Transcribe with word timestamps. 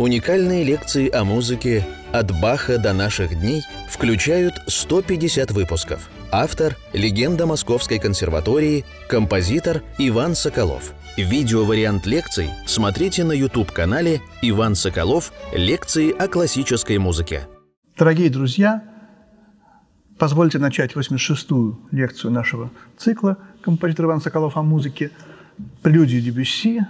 Уникальные 0.00 0.64
лекции 0.64 1.10
о 1.10 1.24
музыке 1.24 1.86
«От 2.10 2.32
Баха 2.40 2.78
до 2.78 2.94
наших 2.94 3.38
дней» 3.38 3.60
включают 3.90 4.54
150 4.66 5.50
выпусков. 5.50 6.08
Автор– 6.32 6.78
легенда 6.94 7.44
Московской 7.44 7.98
консерватории, 7.98 8.86
композитор 9.10 9.82
Иван 9.98 10.34
Соколов. 10.34 10.94
Видеовариант 11.18 12.06
лекций 12.06 12.48
смотрите 12.64 13.24
на 13.24 13.32
YouTube-канале 13.32 14.22
«Иван 14.40 14.74
Соколов. 14.74 15.34
Лекции 15.52 16.10
о 16.16 16.28
классической 16.28 16.96
музыке». 16.96 17.46
Дорогие 17.98 18.30
друзья, 18.30 18.82
позвольте 20.18 20.58
начать 20.58 20.94
86-ю 20.94 21.78
лекцию 21.90 22.30
нашего 22.30 22.70
цикла 22.96 23.36
«Композитор 23.60 24.06
Иван 24.06 24.22
Соколов 24.22 24.56
о 24.56 24.62
музыке. 24.62 25.10
Прелюдии 25.82 26.20
Дебюсси». 26.20 26.86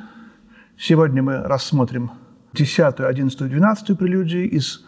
Сегодня 0.79 1.25
мы 1.25 1.39
рассмотрим 1.39 2.13
10, 2.53 3.01
11, 3.01 3.49
12 3.49 3.99
прелюдии 3.99 4.47
из 4.47 4.85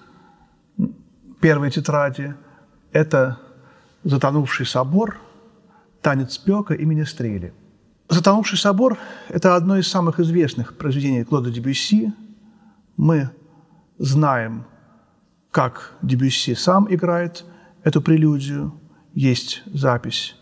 первой 1.41 1.71
тетради. 1.71 2.35
Это 2.93 3.39
«Затонувший 4.05 4.67
собор», 4.67 5.19
«Танец 6.01 6.39
Пёка» 6.39 6.75
и 6.75 6.85
«Министрели». 6.85 7.53
«Затонувший 8.09 8.59
собор»– 8.59 8.99
это 9.29 9.55
одно 9.55 9.79
из 9.79 9.89
самых 9.89 10.19
известных 10.19 10.77
произведений 10.77 11.25
Клода 11.25 11.51
Дебюсси. 11.51 12.13
Мы 12.97 13.31
знаем, 13.99 14.65
как 15.51 15.95
Дебюсси 16.03 16.55
сам 16.55 16.93
играет 16.93 17.45
эту 17.85 18.03
прелюдию. 18.03 18.79
Есть 19.15 19.63
запись 19.67 20.37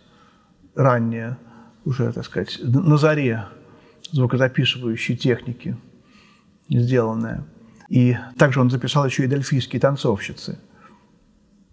ранняя, 0.74 1.38
уже, 1.84 2.12
так 2.12 2.24
сказать, 2.24 2.58
на 2.62 2.96
заре 2.96 3.46
звукозаписывающей 4.10 5.16
техники– 5.16 5.76
сделанное. 6.78 7.44
И 7.88 8.16
также 8.38 8.60
он 8.60 8.70
записал 8.70 9.04
еще 9.04 9.24
и 9.24 9.28
дельфийские 9.28 9.80
танцовщицы. 9.80 10.58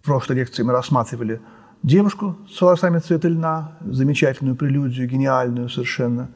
В 0.02 0.04
прошлой 0.04 0.36
лекции 0.36 0.62
мы 0.62 0.72
рассматривали 0.72 1.40
девушку 1.82 2.36
с 2.50 2.60
волосами 2.60 2.98
цвета 2.98 3.28
льна, 3.28 3.78
замечательную 3.80 4.56
прелюдию, 4.56 5.08
гениальную 5.08 5.68
совершенно. 5.68 6.30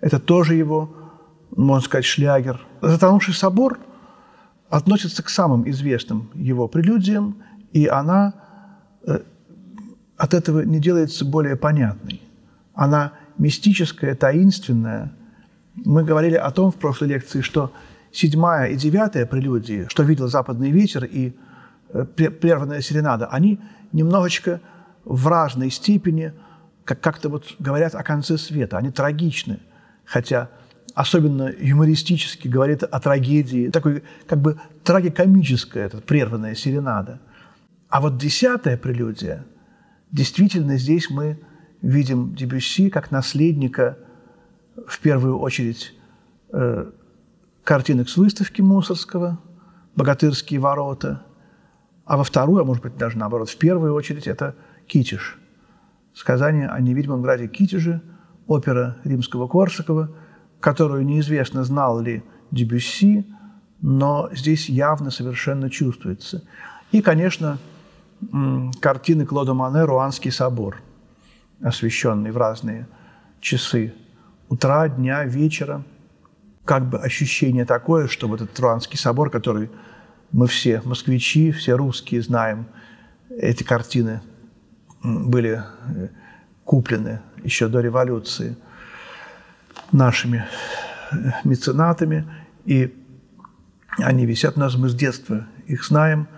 Это 0.00 0.18
тоже 0.18 0.54
его, 0.54 0.94
можно 1.56 1.84
сказать, 1.84 2.04
шлягер. 2.04 2.60
«Затонувший 2.82 3.34
собор» 3.34 3.78
относится 4.68 5.22
к 5.22 5.28
самым 5.28 5.68
известным 5.70 6.30
его 6.34 6.68
прелюдиям, 6.68 7.42
и 7.72 7.86
она 7.86 8.34
э, 9.06 9.20
от 10.16 10.34
этого 10.34 10.60
не 10.60 10.80
делается 10.80 11.24
более 11.24 11.56
понятной. 11.56 12.20
Она 12.74 13.12
мистическая, 13.38 14.14
таинственная. 14.14 15.12
Мы 15.74 16.04
говорили 16.04 16.34
о 16.34 16.50
том 16.50 16.70
в 16.70 16.76
прошлой 16.76 17.08
лекции, 17.08 17.40
что 17.40 17.72
седьмая 18.12 18.70
и 18.70 18.76
девятая 18.76 19.26
прелюдии, 19.26 19.86
что 19.88 20.02
видел 20.02 20.28
западный 20.28 20.70
ветер 20.70 21.04
и 21.04 21.36
э, 21.90 22.04
прерванная 22.04 22.80
серенада, 22.80 23.26
они 23.26 23.60
немножечко 23.92 24.60
в 25.04 25.26
разной 25.26 25.70
степени, 25.70 26.32
как 26.84 27.00
как-то 27.00 27.28
вот 27.28 27.56
говорят 27.58 27.94
о 27.94 28.02
конце 28.02 28.38
света, 28.38 28.78
они 28.78 28.90
трагичны, 28.90 29.60
хотя 30.04 30.50
особенно 30.94 31.52
юмористически 31.58 32.48
говорит 32.48 32.82
о 32.82 33.00
трагедии, 33.00 33.70
такой 33.70 34.02
как 34.26 34.40
бы 34.40 34.58
трагикомическая 34.84 35.86
эта 35.86 35.98
прерванная 35.98 36.54
серенада. 36.54 37.20
А 37.88 38.00
вот 38.00 38.18
десятая 38.18 38.76
прелюдия, 38.76 39.46
действительно 40.10 40.76
здесь 40.76 41.08
мы 41.08 41.38
видим 41.82 42.34
Дебюсси 42.34 42.90
как 42.90 43.10
наследника, 43.10 43.98
в 44.86 44.98
первую 45.00 45.38
очередь, 45.38 45.94
э, 46.52 46.90
картинок 47.68 48.08
с 48.08 48.16
выставки 48.16 48.62
Мусорского, 48.62 49.38
«Богатырские 49.94 50.58
ворота», 50.58 51.26
а 52.06 52.16
во 52.16 52.24
вторую, 52.24 52.62
а 52.62 52.64
может 52.64 52.82
быть 52.82 52.96
даже 52.96 53.18
наоборот, 53.18 53.50
в 53.50 53.58
первую 53.58 53.92
очередь 53.92 54.26
это 54.26 54.54
«Китиш». 54.86 55.38
Сказание 56.14 56.70
о 56.70 56.80
невидимом 56.80 57.20
граде 57.20 57.46
Китиже, 57.46 58.00
опера 58.46 58.96
римского 59.04 59.48
Корсакова, 59.48 60.08
которую 60.60 61.04
неизвестно, 61.04 61.62
знал 61.62 62.00
ли 62.00 62.24
Дебюсси, 62.50 63.26
но 63.82 64.30
здесь 64.32 64.70
явно 64.70 65.10
совершенно 65.10 65.68
чувствуется. 65.68 66.44
И, 66.90 67.02
конечно, 67.02 67.58
картины 68.80 69.26
Клода 69.26 69.52
Мане 69.52 69.84
«Руанский 69.84 70.30
собор», 70.30 70.80
освещенный 71.60 72.30
в 72.30 72.38
разные 72.38 72.88
часы 73.42 73.92
утра, 74.48 74.88
дня, 74.88 75.24
вечера– 75.26 75.84
как 76.68 76.84
бы 76.86 76.98
ощущение 76.98 77.64
такое, 77.64 78.08
что 78.08 78.28
вот 78.28 78.42
этот 78.42 78.54
Труанский 78.54 78.98
собор, 78.98 79.30
который 79.30 79.70
мы 80.32 80.46
все 80.46 80.82
москвичи, 80.84 81.50
все 81.50 81.72
русские 81.72 82.20
знаем, 82.20 82.66
эти 83.30 83.62
картины 83.62 84.20
были 85.02 85.62
э, 85.62 86.08
куплены 86.66 87.22
еще 87.42 87.68
до 87.68 87.80
революции 87.80 88.54
нашими 89.92 90.44
э, 91.10 91.16
меценатами, 91.44 92.30
и 92.66 92.94
они 93.96 94.26
висят 94.26 94.58
у 94.58 94.60
нас, 94.60 94.76
мы 94.76 94.90
с 94.90 94.94
детства 94.94 95.46
их 95.66 95.82
знаем. 95.86 96.28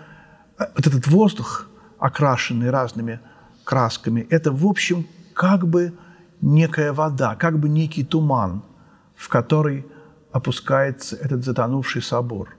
А 0.59 0.71
вот 0.77 0.87
этот 0.87 1.09
воздух, 1.09 1.67
окрашенный 1.99 2.71
разными 2.71 3.19
красками, 3.65 4.29
это, 4.31 4.53
в 4.53 4.65
общем, 4.65 5.09
как 5.35 5.67
бы 5.67 5.93
некая 6.41 6.93
вода, 6.93 7.35
как 7.35 7.59
бы 7.59 7.69
некий 7.69 8.05
туман, 8.05 8.63
в 9.17 9.29
который 9.29 9.85
опускается 10.33 11.17
этот 11.17 11.45
затонувший 11.45 12.03
собор. 12.03 12.57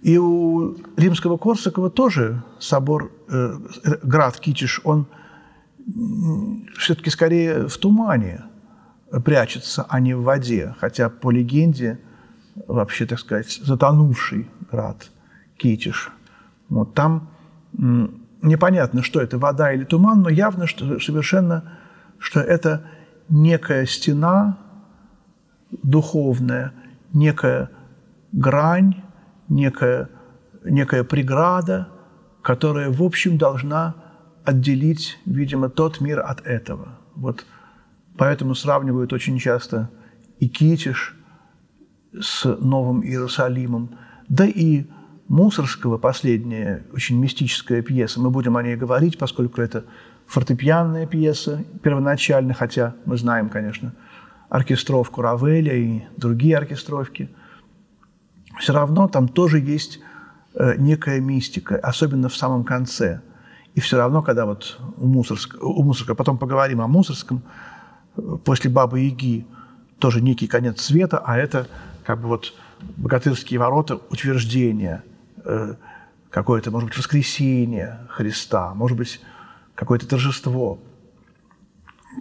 И 0.00 0.16
у 0.16 0.76
римского 0.96 1.36
Корсакова 1.36 1.90
тоже 1.90 2.42
собор, 2.60 3.10
э, 3.28 3.58
град 4.02 4.38
Китиш, 4.38 4.80
он 4.84 5.06
все-таки 6.78 7.10
скорее 7.10 7.66
в 7.66 7.76
тумане 7.78 8.44
прячется, 9.24 9.86
а 9.88 10.00
не 10.00 10.14
в 10.14 10.22
воде. 10.22 10.74
Хотя 10.78 11.08
по 11.08 11.30
легенде 11.30 11.98
вообще, 12.66 13.06
так 13.06 13.18
сказать, 13.18 13.60
затонувший 13.62 14.48
град 14.70 15.10
Китиш. 15.56 16.10
Вот 16.68 16.94
там 16.94 17.30
непонятно, 18.42 19.02
что 19.02 19.20
это, 19.20 19.38
вода 19.38 19.72
или 19.72 19.84
туман, 19.84 20.22
но 20.22 20.28
явно 20.28 20.66
что 20.66 21.00
совершенно, 21.00 21.78
что 22.18 22.40
это 22.40 22.84
некая 23.28 23.86
стена, 23.86 24.58
духовная, 25.70 26.72
некая 27.12 27.70
грань, 28.32 29.02
некая, 29.48 30.10
некая 30.64 31.04
преграда, 31.04 31.88
которая, 32.42 32.90
в 32.90 33.02
общем, 33.02 33.38
должна 33.38 33.94
отделить, 34.44 35.18
видимо, 35.26 35.68
тот 35.68 36.00
мир 36.00 36.20
от 36.20 36.46
этого. 36.46 36.98
Вот 37.14 37.44
поэтому 38.16 38.54
сравнивают 38.54 39.12
очень 39.12 39.38
часто 39.38 39.90
и 40.38 40.48
Китиш 40.48 41.16
с 42.18 42.44
Новым 42.44 43.04
Иерусалимом, 43.04 43.98
да 44.28 44.46
и 44.46 44.86
Мусорского 45.28 45.98
последняя 45.98 46.86
очень 46.92 47.18
мистическая 47.20 47.82
пьеса. 47.82 48.20
Мы 48.20 48.30
будем 48.30 48.56
о 48.56 48.62
ней 48.62 48.76
говорить, 48.76 49.18
поскольку 49.18 49.60
это 49.60 49.84
фортепианная 50.26 51.06
пьеса 51.06 51.64
первоначально, 51.82 52.54
хотя 52.54 52.94
мы 53.04 53.18
знаем, 53.18 53.50
конечно, 53.50 53.92
оркестровку 54.48 55.22
Равеля 55.22 55.74
и 55.74 56.02
другие 56.16 56.56
оркестровки, 56.56 57.28
все 58.58 58.72
равно 58.72 59.08
там 59.08 59.28
тоже 59.28 59.60
есть 59.60 60.00
э, 60.54 60.74
некая 60.78 61.20
мистика, 61.20 61.76
особенно 61.76 62.28
в 62.28 62.36
самом 62.36 62.64
конце. 62.64 63.20
И 63.74 63.80
все 63.80 63.98
равно, 63.98 64.22
когда 64.22 64.46
вот 64.46 64.80
у 64.96 65.06
Мусорска, 65.06 65.56
у 65.58 65.82
Мусорска 65.82 66.14
потом 66.14 66.38
поговорим 66.38 66.80
о 66.80 66.88
Мусорском, 66.88 67.42
э, 68.16 68.36
после 68.44 68.70
Бабы 68.70 69.00
Яги 69.00 69.46
тоже 69.98 70.20
некий 70.20 70.46
конец 70.46 70.80
света, 70.80 71.18
а 71.18 71.36
это 71.36 71.68
как 72.04 72.20
бы 72.20 72.28
вот 72.28 72.54
богатырские 72.96 73.60
ворота 73.60 74.00
утверждения, 74.10 75.04
э, 75.44 75.74
какое-то, 76.30 76.70
может 76.70 76.88
быть, 76.88 76.98
воскресение 76.98 78.00
Христа, 78.08 78.74
может 78.74 78.96
быть, 78.96 79.20
какое-то 79.74 80.08
торжество. 80.08 80.78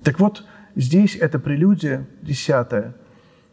Так 0.04 0.20
вот, 0.20 0.44
Здесь 0.78 1.16
эта 1.16 1.40
прелюдия, 1.40 2.06
десятая, 2.22 2.94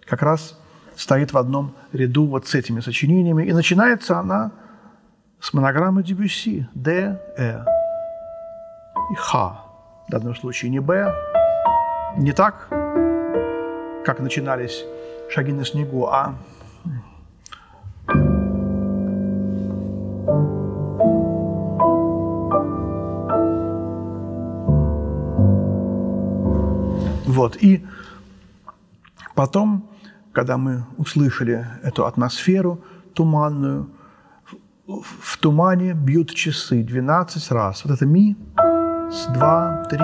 как 0.05 0.21
раз 0.21 0.61
стоит 0.95 1.33
в 1.33 1.39
одном 1.39 1.75
ряду 1.91 2.27
вот 2.27 2.47
с 2.47 2.55
этими 2.55 2.81
сочинениями. 2.81 3.47
И 3.47 3.53
начинается 3.55 4.19
она 4.19 4.53
с 5.41 5.55
монограммы 5.55 6.03
Дебюсси– 6.03 6.69
Д, 6.75 7.19
Э 7.39 7.65
и 9.11 9.15
Х. 9.15 9.65
В 10.07 10.11
данном 10.11 10.35
случае 10.37 10.71
не 10.71 10.81
Б, 10.81 11.15
не 12.19 12.33
так, 12.33 12.69
как 14.05 14.21
начинались 14.21 14.85
шаги 15.31 15.53
на 15.53 15.65
снегу, 15.65 16.07
а 16.07 16.35
Вот. 27.35 27.57
И 27.63 27.85
потом, 29.35 29.89
когда 30.33 30.57
мы 30.57 30.85
услышали 30.99 31.67
эту 31.83 32.07
атмосферу, 32.07 32.79
туманную. 33.15 33.91
В 34.87 35.39
тумане 35.39 35.95
бьют 35.95 36.35
часы 36.35 36.85
12 36.85 37.51
раз. 37.51 37.85
Вот 37.85 37.95
это 37.95 38.07
ми, 38.07 38.37
с 39.11 39.27
2, 39.27 39.85
3, 39.91 39.99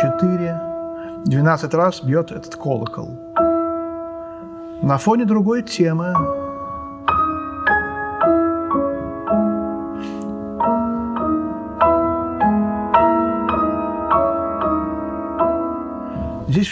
4. 0.00 0.60
12 1.24 1.74
раз 1.74 2.02
бьет 2.02 2.32
этот 2.32 2.56
колокол. 2.56 3.08
На 4.82 4.98
фоне 4.98 5.24
другой 5.24 5.62
темы 5.62 6.14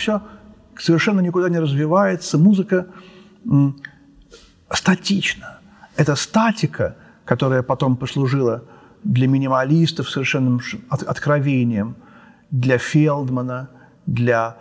все 0.01 0.23
совершенно 0.79 1.21
никуда 1.21 1.49
не 1.49 1.59
развивается, 1.59 2.39
музыка 2.39 2.87
статична. 4.73 5.59
Это 5.97 6.17
статика, 6.17 6.97
которая 7.25 7.63
потом 7.63 7.97
послужила 7.97 8.65
для 9.05 9.29
минималистов 9.29 10.09
совершенным 10.09 10.61
откровением, 10.89 11.97
для 12.51 12.79
Фелдмана, 12.79 13.71
для 14.07 14.57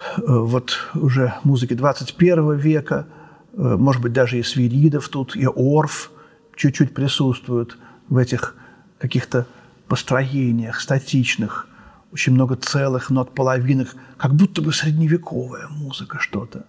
э, 0.00 0.22
вот 0.26 0.78
уже 0.94 1.34
музыки 1.44 1.74
21 1.74 2.56
века, 2.56 3.06
э, 3.52 3.76
может 3.76 4.02
быть, 4.02 4.12
даже 4.12 4.38
и 4.38 4.42
Свиридов 4.42 5.08
тут, 5.08 5.36
и 5.36 5.46
Орф 5.46 6.10
чуть-чуть 6.56 6.94
присутствуют 6.94 7.78
в 8.08 8.16
этих 8.16 8.54
каких-то 8.98 9.46
построениях 9.88 10.80
статичных, 10.80 11.68
очень 12.12 12.32
много 12.32 12.56
целых 12.56 13.10
нот, 13.10 13.34
половинок, 13.34 13.94
как 14.16 14.34
будто 14.34 14.62
бы 14.62 14.72
средневековая 14.72 15.68
музыка 15.68 16.18
что-то. 16.18 16.64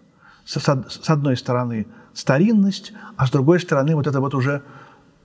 С, 0.45 1.10
одной 1.10 1.38
стороны 1.38 1.88
старинность, 2.13 2.94
а 3.18 3.28
с 3.28 3.31
другой 3.31 3.60
стороны 3.60 3.95
вот 3.95 4.07
это 4.07 4.22
вот 4.22 4.34
уже 4.34 4.63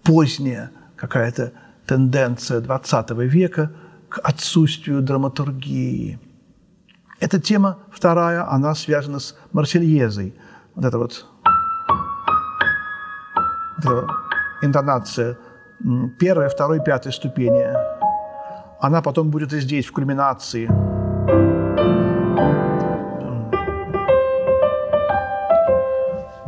поздняя 0.02 0.70
какая-то 0.96 1.52
тенденция 1.86 2.60
XX 2.60 3.24
века 3.26 3.72
к 4.08 4.18
отсутствию 4.18 5.00
драматургии. 5.00 6.20
Эта 7.20 7.40
тема 7.40 7.78
вторая, 7.90 8.50
она 8.50 8.74
связана 8.74 9.20
с 9.20 9.36
Марсельезой. 9.52 10.34
Вот 10.74 10.84
это 10.84 10.98
вот, 10.98 11.26
вот 13.78 13.84
эта 13.84 14.06
интонация 14.60 15.38
первой, 16.18 16.48
второй, 16.48 16.82
пятой 16.82 17.12
ступени 17.12 17.91
она 18.82 19.00
потом 19.00 19.30
будет 19.30 19.52
и 19.52 19.60
здесь, 19.60 19.86
в 19.86 19.92
кульминации. 19.92 20.66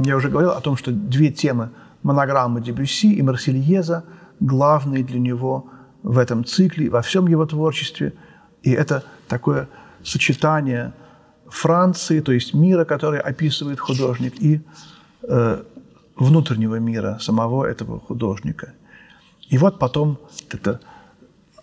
Я 0.04 0.16
уже 0.16 0.28
говорил 0.28 0.50
о 0.50 0.60
том, 0.60 0.76
что 0.76 0.90
две 0.90 1.30
темы 1.30 1.70
монограммы 2.02 2.60
Дебюсси 2.60 3.14
и 3.14 3.22
Марсельеза 3.22 4.04
главные 4.40 5.04
для 5.04 5.20
него 5.20 5.70
в 6.02 6.18
этом 6.18 6.44
цикле, 6.44 6.90
во 6.90 7.02
всем 7.02 7.28
его 7.28 7.46
творчестве. 7.46 8.12
И 8.64 8.72
это 8.72 9.04
такое 9.28 9.68
сочетание 10.02 10.92
Франции, 11.46 12.18
то 12.18 12.32
есть 12.32 12.52
мира, 12.52 12.84
который 12.84 13.20
описывает 13.20 13.78
художник, 13.78 14.34
и 14.42 14.60
э, 15.22 15.62
внутреннего 16.16 16.80
мира 16.80 17.18
самого 17.20 17.64
этого 17.64 18.00
художника. 18.00 18.74
И 19.48 19.56
вот 19.56 19.78
потом 19.78 20.18
это 20.50 20.80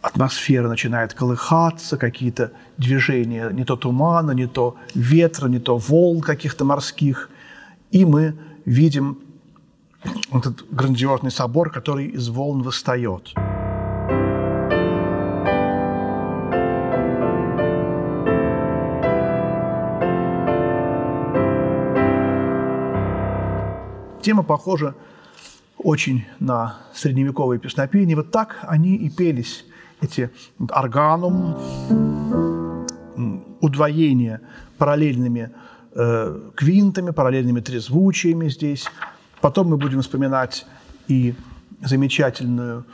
атмосфера 0.01 0.67
начинает 0.67 1.13
колыхаться, 1.13 1.97
какие-то 1.97 2.51
движения, 2.77 3.49
не 3.51 3.63
то 3.65 3.75
тумана, 3.75 4.31
не 4.31 4.47
то 4.47 4.75
ветра, 4.95 5.47
не 5.47 5.59
то 5.59 5.77
волн 5.77 6.21
каких-то 6.21 6.65
морских. 6.65 7.29
И 7.91 8.05
мы 8.05 8.35
видим 8.65 9.19
этот 10.33 10.65
грандиозный 10.71 11.31
собор, 11.31 11.69
который 11.69 12.07
из 12.07 12.29
волн 12.29 12.63
восстает. 12.63 13.33
Тема 24.21 24.43
похожа 24.43 24.93
очень 25.77 26.25
на 26.39 26.77
средневековые 26.93 27.59
песнопения. 27.59 28.15
Вот 28.15 28.31
так 28.31 28.59
они 28.61 28.95
и 28.95 29.09
пелись 29.09 29.65
эти 30.01 30.29
органум, 30.69 31.55
удвоение 33.61 34.41
параллельными 34.77 35.51
э, 35.93 36.49
квинтами, 36.55 37.11
параллельными 37.11 37.59
трезвучиями 37.59 38.49
здесь. 38.49 38.85
Потом 39.41 39.67
мы 39.67 39.77
будем 39.77 40.01
вспоминать 40.01 40.65
и 41.07 41.35
замечательную 41.81 42.85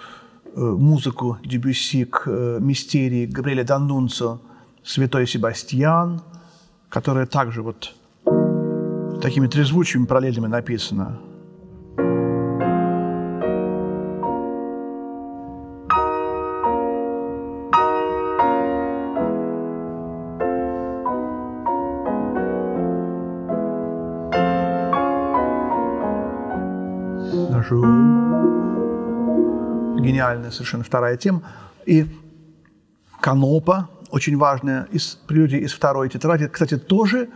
э, 0.44 0.59
музыку 0.59 1.38
Дебюсси 1.44 2.06
к 2.06 2.24
э, 2.25 2.57
мистерии 2.59 3.25
Габриэля 3.25 3.63
Даннунцо 3.63 4.42
«Святой 4.83 5.27
Себастьян», 5.27 6.21
которая 6.89 7.25
также 7.25 7.62
вот 7.62 7.95
такими 9.21 9.48
трезвучиями 9.48 10.06
параллельными 10.06 10.48
написана. 10.48 11.19
Гениальная 30.37 30.51
совершенно 30.51 30.83
вторая 30.83 31.17
тема. 31.17 31.43
И 31.85 32.05
канопа, 33.21 33.89
очень 34.11 34.37
важная 34.37 34.87
из 34.91 35.17
прелюдии 35.27 35.59
из 35.59 35.73
второй 35.73 36.09
тетради, 36.09 36.47
кстати, 36.47 36.77
тоже 36.77 37.29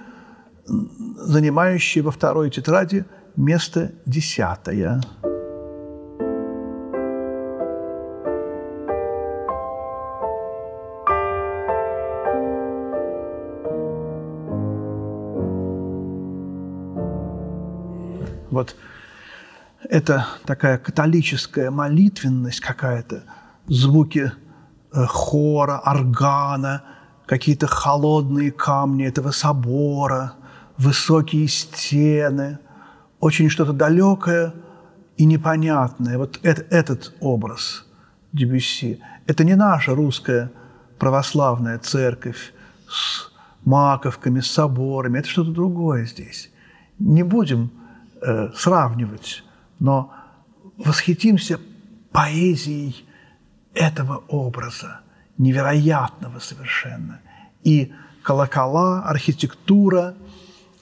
занимающая 0.65 2.03
во 2.03 2.12
второй 2.12 2.50
тетради 2.50 3.06
место 3.36 3.92
десятое. 4.06 5.01
Вот 18.51 18.75
это 19.89 20.28
такая 20.45 20.78
католическая 20.78 21.72
молитвенность 21.72 22.60
какая-то, 22.60 23.24
звуки 23.67 24.32
э, 24.94 25.06
хора, 25.06 25.82
органа, 25.84 26.84
какие-то 27.25 27.67
холодные 27.67 28.51
камни 28.51 29.06
этого 29.06 29.32
собора, 29.32 30.34
высокие 30.77 31.48
стены, 31.48 32.60
очень 33.20 33.50
что-то 33.50 33.74
далекое 33.74 34.53
и 35.17 35.25
непонятное. 35.25 36.17
Вот 36.17 36.39
это, 36.44 36.63
этот 36.70 37.13
образ 37.20 37.86
Дебюсси. 38.34 39.00
Это 39.27 39.44
не 39.44 39.56
наша 39.56 39.94
русская 39.96 40.51
православная 40.98 41.79
церковь 41.79 42.53
с 42.88 43.32
маковками, 43.63 44.39
с 44.39 44.51
соборами. 44.51 45.20
Это 45.20 45.29
что-то 45.29 45.51
другое 45.51 46.06
здесь. 46.06 46.51
Не 47.00 47.24
будем 47.24 47.72
э, 48.22 48.50
сравнивать 48.56 49.44
но 49.82 50.14
восхитимся 50.78 51.60
поэзией 52.12 53.04
этого 53.74 54.24
образа, 54.28 55.02
невероятного 55.38 56.40
совершенно. 56.40 57.20
И 57.64 57.92
колокола, 58.22 59.04
архитектура, 59.04 60.16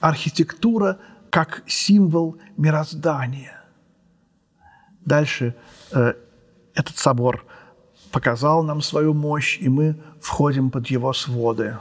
архитектура 0.00 0.98
как 1.30 1.62
символ 1.66 2.36
мироздания. 2.58 3.62
Дальше 5.06 5.54
э, 5.92 6.12
этот 6.74 6.98
собор 6.98 7.46
показал 8.12 8.62
нам 8.62 8.82
свою 8.82 9.14
мощь, 9.14 9.58
и 9.60 9.70
мы 9.70 9.96
входим 10.20 10.70
под 10.70 10.88
его 10.88 11.14
своды. 11.14 11.78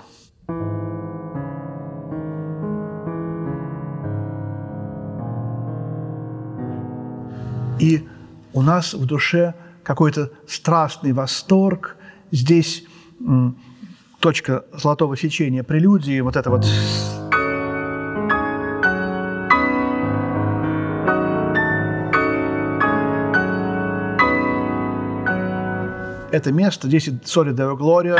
И 7.79 8.07
у 8.53 8.61
нас 8.61 8.93
в 8.93 9.05
душе 9.05 9.53
какой-то 9.83 10.31
страстный 10.47 11.13
восторг. 11.13 11.95
Здесь 12.31 12.83
точка 14.19 14.65
золотого 14.73 15.17
сечения 15.17 15.63
прелюдии, 15.63 16.19
вот 16.19 16.35
это 16.35 16.49
вот 16.49 16.65
это 26.31 26.51
место, 26.51 26.87
здесь 26.87 27.09
Соли 27.25 27.53
Део 27.53 27.75
Глория 27.75 28.17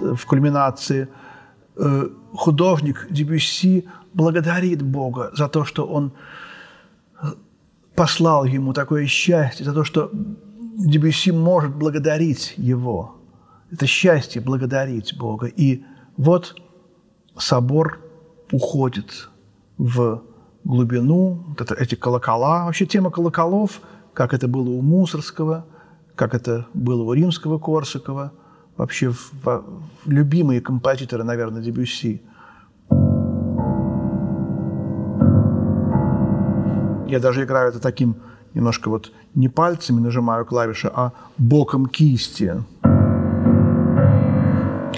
в 0.00 0.26
кульминации. 0.26 1.08
Э, 1.76 2.08
художник 2.34 3.06
Дебюсси 3.10 3.88
благодарит 4.12 4.82
Бога 4.82 5.30
за 5.34 5.48
то, 5.48 5.64
что 5.64 5.86
Он 5.86 6.12
послал 7.94 8.44
ему 8.44 8.72
такое 8.72 9.06
счастье, 9.06 9.64
за 9.64 9.72
то, 9.72 9.84
что 9.84 10.10
Дебюсси 10.12 11.30
может 11.30 11.74
благодарить 11.74 12.54
его. 12.56 13.16
Это 13.70 13.86
счастье 13.86 14.40
благодарить 14.40 15.16
Бога. 15.16 15.46
И 15.46 15.84
вот 16.16 16.56
собор 17.36 18.00
уходит 18.52 19.30
в 19.78 20.22
глубину, 20.64 21.44
вот 21.48 21.60
это, 21.60 21.74
эти 21.74 21.94
колокола. 21.94 22.64
Вообще 22.64 22.86
тема 22.86 23.10
колоколов, 23.10 23.80
как 24.12 24.34
это 24.34 24.48
было 24.48 24.70
у 24.70 24.80
Мусорского, 24.80 25.66
как 26.14 26.34
это 26.34 26.66
было 26.74 27.02
у 27.02 27.12
римского 27.12 27.58
Корсакова, 27.58 28.32
вообще 28.76 29.10
в, 29.10 29.32
в, 29.44 29.64
любимые 30.06 30.60
композиторы, 30.60 31.24
наверное, 31.24 31.62
Дебюсси. 31.62 32.22
Я 37.14 37.20
даже 37.20 37.44
играю 37.44 37.68
это 37.68 37.78
таким 37.78 38.16
немножко 38.54 38.90
вот 38.90 39.12
не 39.36 39.48
пальцами 39.48 40.00
нажимаю 40.00 40.44
клавиши, 40.44 40.90
а 40.92 41.12
боком 41.38 41.86
кисти. 41.86 42.60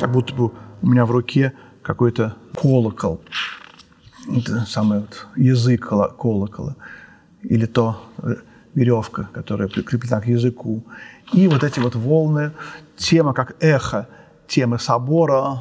Как 0.00 0.10
будто 0.10 0.34
бы 0.34 0.50
у 0.80 0.86
меня 0.86 1.04
в 1.04 1.10
руке 1.10 1.52
какой-то 1.82 2.34
колокол. 2.54 3.20
Это 4.34 4.64
самый 4.66 5.00
вот 5.00 5.26
язык 5.36 5.88
колокола. 5.88 6.76
Или 7.42 7.66
то 7.66 8.02
э, 8.22 8.36
веревка, 8.74 9.28
которая 9.34 9.68
прикреплена 9.68 10.22
к 10.22 10.26
языку. 10.26 10.84
И 11.34 11.48
вот 11.48 11.62
эти 11.64 11.80
вот 11.80 11.94
волны, 11.96 12.52
тема 12.96 13.34
как 13.34 13.56
эхо, 13.60 14.08
темы 14.48 14.78
собора, 14.78 15.58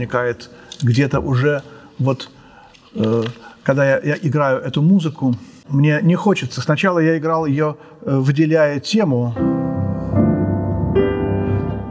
возникает 0.00 0.50
где-то 0.82 1.20
уже 1.20 1.62
вот, 1.98 2.30
э, 2.94 3.22
когда 3.62 3.84
я, 3.84 4.00
я 4.00 4.16
играю 4.22 4.60
эту 4.60 4.80
музыку, 4.80 5.34
мне 5.68 6.00
не 6.02 6.14
хочется. 6.14 6.62
Сначала 6.62 7.00
я 7.00 7.18
играл 7.18 7.46
ее, 7.46 7.76
э, 8.02 8.16
выделяя 8.18 8.80
тему, 8.80 9.34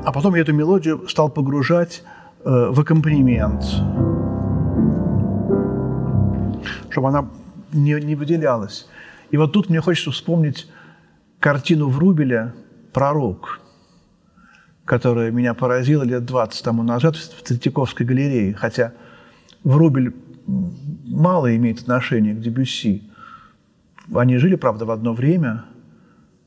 а 0.05 0.11
потом 0.11 0.35
я 0.35 0.41
эту 0.41 0.53
мелодию 0.53 1.07
стал 1.07 1.29
погружать 1.29 2.03
э, 2.43 2.69
в 2.71 2.79
аккомпанемент, 2.79 3.63
чтобы 6.89 7.09
она 7.09 7.29
не, 7.71 7.93
не 8.01 8.15
выделялась. 8.15 8.87
И 9.29 9.37
вот 9.37 9.53
тут 9.53 9.69
мне 9.69 9.81
хочется 9.81 10.09
вспомнить 10.09 10.67
картину 11.39 11.89
Врубеля 11.89 12.53
«Пророк», 12.91 13.59
которая 14.89 15.29
меня 15.29 15.53
поразила 15.53 16.01
лет 16.01 16.25
20 16.25 16.63
тому 16.63 16.81
назад 16.81 17.15
в 17.15 17.43
Третьяковской 17.43 18.08
галерее, 18.08 18.55
хотя 18.55 18.93
Врубель 19.63 20.15
мало 20.48 21.55
имеет 21.55 21.81
отношения 21.81 22.34
к 22.34 22.41
Дебюсси. 22.41 23.03
Они 24.15 24.38
жили, 24.38 24.55
правда, 24.55 24.86
в 24.86 24.91
одно 24.91 25.13
время, 25.13 25.65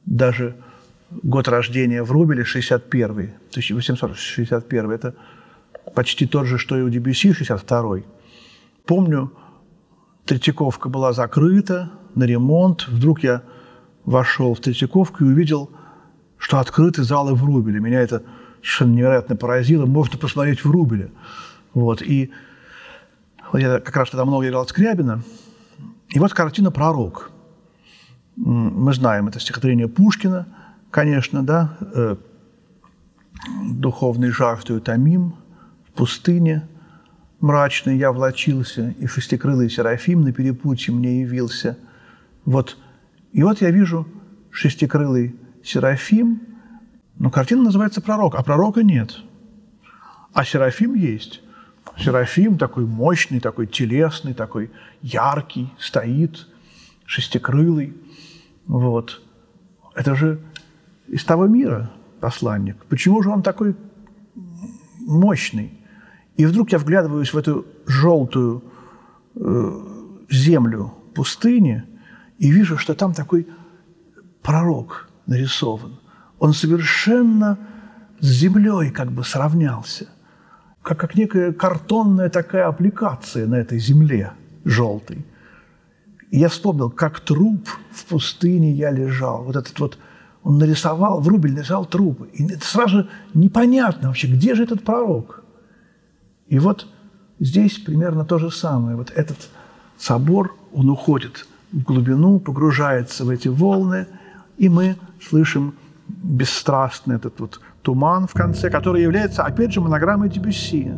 даже 0.06 0.56
год 1.22 1.46
рождения 1.46 2.02
Врубеля 2.02 2.44
61 2.44 3.10
1861 3.50 4.90
это 4.90 5.14
почти 5.94 6.26
тот 6.26 6.46
же, 6.46 6.58
что 6.58 6.76
и 6.76 6.82
у 6.82 6.88
Дебюсси 6.88 7.32
62 7.32 7.98
Помню, 8.86 9.32
Третьяковка 10.24 10.88
была 10.88 11.12
закрыта 11.12 11.92
на 12.16 12.24
ремонт. 12.24 12.88
Вдруг 12.88 13.22
я 13.22 13.42
вошел 14.04 14.52
в 14.52 14.58
Третьяковку 14.58 15.22
и 15.22 15.28
увидел– 15.28 15.70
что 16.42 16.58
открыты 16.58 17.04
залы 17.04 17.34
в 17.34 17.44
Рубеле. 17.44 17.78
Меня 17.78 18.00
это 18.00 18.24
совершенно 18.56 18.94
невероятно 18.94 19.36
поразило. 19.36 19.86
Можно 19.86 20.18
посмотреть 20.18 20.64
в 20.64 20.70
Рубеле. 20.70 21.12
Вот. 21.72 22.02
И 22.02 22.32
вот 23.52 23.60
я 23.60 23.78
как 23.78 23.96
раз 23.96 24.10
тогда 24.10 24.24
много 24.24 24.48
играл 24.48 24.66
Скрябина. 24.66 25.22
И 26.08 26.18
вот 26.18 26.34
картина 26.34 26.72
«Пророк». 26.72 27.30
Мы 28.34 28.92
знаем, 28.92 29.28
это 29.28 29.38
стихотворение 29.38 29.86
Пушкина, 29.86 30.48
конечно, 30.90 31.44
да, 31.44 31.78
э, 31.80 32.16
«Духовный 33.64 34.30
жаждою 34.30 34.80
томим, 34.80 35.36
в 35.86 35.92
пустыне 35.92 36.68
мрачной 37.40 37.98
я 37.98 38.10
влачился, 38.10 38.96
и 38.98 39.06
шестикрылый 39.06 39.70
Серафим 39.70 40.22
на 40.22 40.32
перепутье 40.32 40.92
мне 40.92 41.20
явился». 41.20 41.78
Вот. 42.44 42.78
И 43.32 43.44
вот 43.44 43.60
я 43.60 43.70
вижу 43.70 44.08
шестикрылый 44.50 45.36
Серафим, 45.64 46.40
но 47.18 47.30
картина 47.30 47.62
называется 47.62 48.00
«Пророк», 48.00 48.34
а 48.34 48.42
пророка 48.42 48.82
нет. 48.82 49.16
А 50.32 50.44
Серафим 50.44 50.94
есть. 50.94 51.42
Серафим 51.98 52.58
такой 52.58 52.86
мощный, 52.86 53.40
такой 53.40 53.66
телесный, 53.66 54.34
такой 54.34 54.70
яркий, 55.02 55.72
стоит, 55.78 56.48
шестикрылый. 57.04 57.96
Вот. 58.66 59.22
Это 59.94 60.14
же 60.14 60.40
из 61.06 61.24
того 61.24 61.46
мира 61.46 61.90
посланник. 62.20 62.76
Почему 62.86 63.22
же 63.22 63.30
он 63.30 63.42
такой 63.42 63.76
мощный? 65.00 65.78
И 66.36 66.46
вдруг 66.46 66.72
я 66.72 66.78
вглядываюсь 66.78 67.32
в 67.32 67.38
эту 67.38 67.66
желтую 67.86 68.64
э, 69.34 70.26
землю 70.30 70.94
пустыни 71.14 71.84
и 72.38 72.50
вижу, 72.50 72.78
что 72.78 72.94
там 72.94 73.12
такой 73.12 73.46
пророк– 74.42 75.08
нарисован. 75.26 75.98
Он 76.38 76.52
совершенно 76.52 77.58
с 78.20 78.26
землей 78.26 78.90
как 78.90 79.12
бы 79.12 79.24
сравнялся, 79.24 80.08
как, 80.82 80.98
как 80.98 81.14
некая 81.14 81.52
картонная 81.52 82.28
такая 82.30 82.66
аппликация 82.66 83.46
на 83.46 83.56
этой 83.56 83.78
земле 83.78 84.32
желтой. 84.64 85.24
И 86.30 86.38
я 86.38 86.48
вспомнил, 86.48 86.90
как 86.90 87.20
труп 87.20 87.68
в 87.90 88.04
пустыне 88.06 88.72
я 88.72 88.90
лежал. 88.90 89.44
Вот 89.44 89.56
этот 89.56 89.78
вот, 89.78 89.98
он 90.42 90.58
нарисовал, 90.58 91.20
Врубель 91.20 91.52
нарисовал 91.52 91.84
трупы. 91.84 92.28
И 92.32 92.44
это 92.50 92.64
сразу 92.64 93.06
непонятно 93.34 94.08
вообще, 94.08 94.28
где 94.28 94.54
же 94.54 94.64
этот 94.64 94.82
пророк. 94.82 95.44
И 96.48 96.58
вот 96.58 96.86
здесь 97.38 97.78
примерно 97.78 98.24
то 98.24 98.38
же 98.38 98.50
самое. 98.50 98.96
Вот 98.96 99.10
этот 99.10 99.50
собор, 99.98 100.56
он 100.72 100.88
уходит 100.88 101.46
в 101.70 101.82
глубину, 101.82 102.40
погружается 102.40 103.24
в 103.24 103.30
эти 103.30 103.48
волны– 103.48 104.06
и 104.58 104.68
мы 104.68 104.96
слышим 105.20 105.74
бесстрастный 106.08 107.16
этот 107.16 107.40
вот 107.40 107.60
туман 107.82 108.26
в 108.26 108.32
конце, 108.32 108.70
который 108.70 109.02
является, 109.02 109.44
опять 109.44 109.72
же, 109.72 109.80
монограммой 109.80 110.28
Дебюсси. 110.28 110.92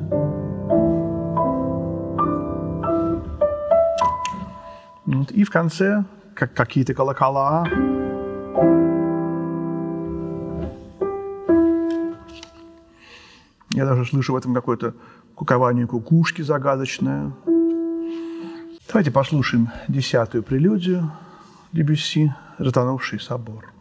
Вот. 5.06 5.30
И 5.30 5.44
в 5.44 5.50
конце, 5.50 6.04
как 6.34 6.54
какие-то 6.54 6.94
колокола, 6.94 7.66
Я 13.74 13.86
даже 13.86 14.04
слышу 14.04 14.32
в 14.32 14.36
этом 14.36 14.54
какое-то 14.54 14.94
кукование 15.34 15.88
кукушки 15.88 16.42
загадочное. 16.42 17.32
Давайте 18.86 19.10
послушаем 19.10 19.68
десятую 19.88 20.44
прелюдию 20.44 21.10
Дебюсси 21.72 22.32
затонувший 22.58 23.18
собор. 23.18 23.73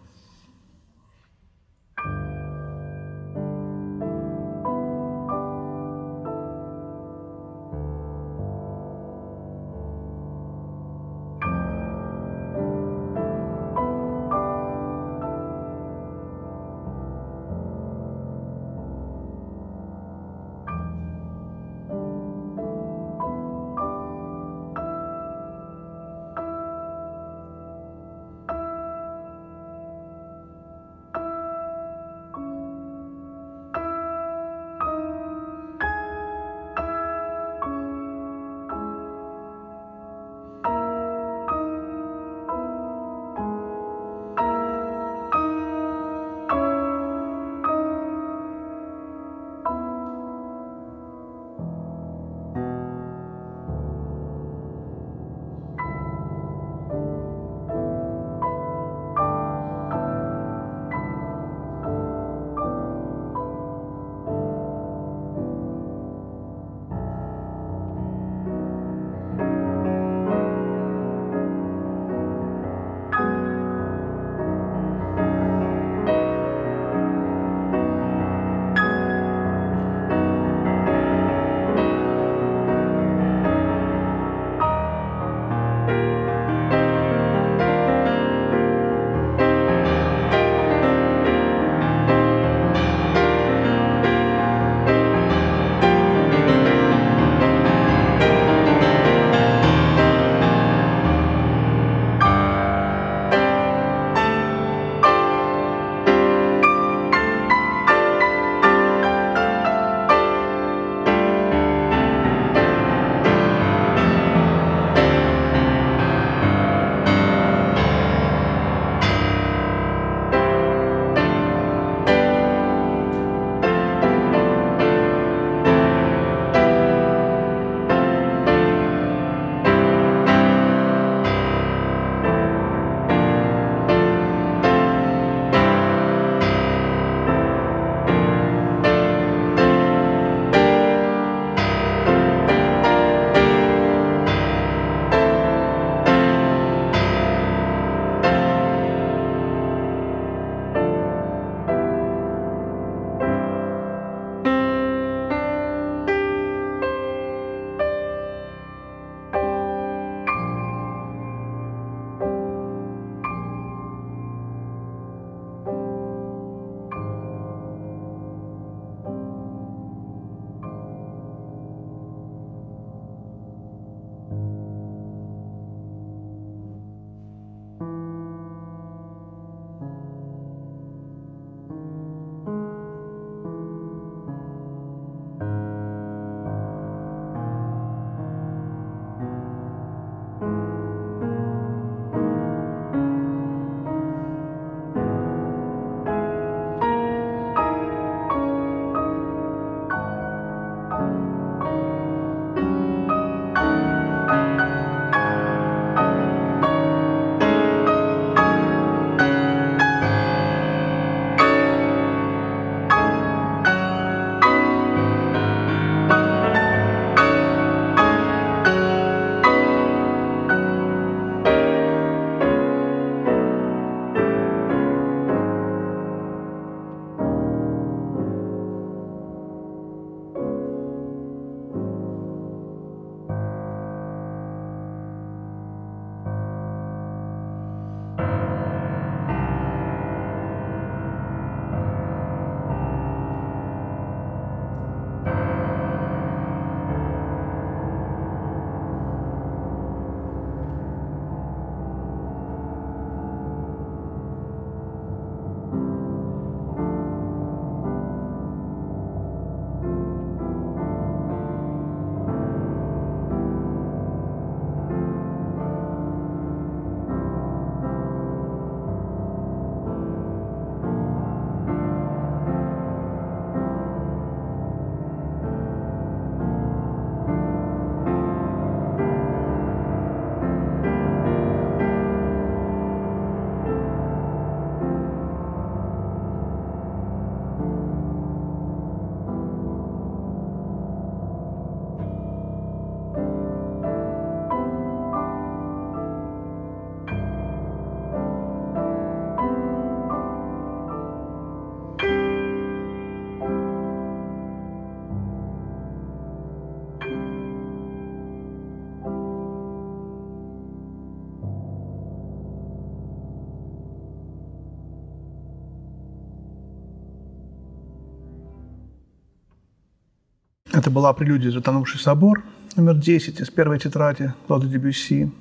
Это 320.73 320.89
была 320.89 321.13
прелюдия 321.13 321.51
«Затонувший 321.51 321.99
собор» 321.99 322.43
номер 322.75 322.95
10 322.95 323.39
из 323.39 323.49
первой 323.51 323.77
тетради 323.77 324.33
Клода 324.47 324.67
Дебюсси. 324.67 325.31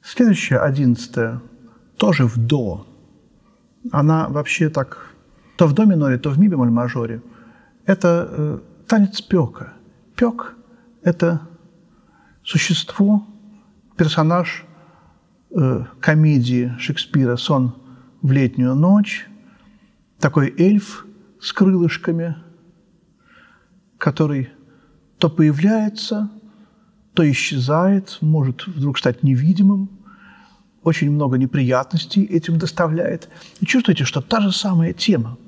Следующая, 0.00 0.58
одиннадцатая, 0.58 1.42
тоже 1.96 2.26
в 2.26 2.36
«до». 2.36 2.86
Она 3.90 4.28
вообще 4.28 4.68
так 4.68 5.10
то 5.56 5.66
в 5.66 5.72
до 5.72 5.84
миноре, 5.84 6.16
то 6.16 6.30
в 6.30 6.38
ми 6.38 6.46
бемоль 6.46 6.70
мажоре. 6.70 7.22
Это 7.86 8.28
э, 8.30 8.58
танец 8.86 9.20
пека. 9.20 9.72
Пек– 10.14 10.54
это 11.02 11.40
существо, 12.44 13.26
персонаж 13.96 14.64
э, 15.50 15.84
комедии 15.98 16.72
Шекспира 16.78 17.36
«Сон 17.36 17.74
в 18.22 18.30
летнюю 18.30 18.76
ночь», 18.76 19.26
такой 20.20 20.54
эльф 20.56 21.04
с 21.40 21.52
крылышками, 21.52 22.36
который 24.06 24.50
то 25.18 25.28
появляется, 25.28 26.30
то 27.12 27.28
исчезает, 27.28 28.18
может 28.20 28.64
вдруг 28.68 28.98
стать 28.98 29.24
невидимым, 29.24 29.88
очень 30.84 31.10
много 31.10 31.38
неприятностей 31.38 32.22
этим 32.22 32.56
доставляет. 32.56 33.28
И 33.60 33.66
чувствуете, 33.66 34.04
что 34.04 34.20
та 34.20 34.40
же 34.40 34.52
самая 34.52 34.92
тема, 34.92 35.38